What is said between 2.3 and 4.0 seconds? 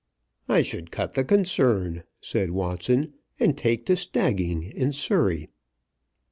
Watson, "and take to